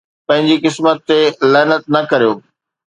[0.27, 1.19] پنهنجي قسمت تي
[1.51, 2.33] لعنت نه ڪريو